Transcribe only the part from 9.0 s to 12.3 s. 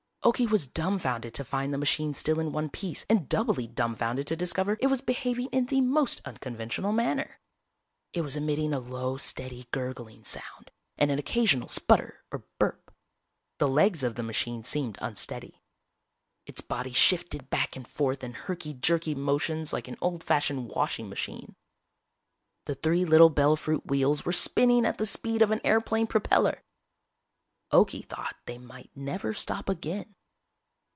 steady gurgling sound and an occasional sputter